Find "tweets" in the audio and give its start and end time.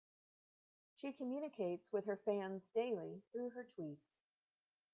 3.77-4.17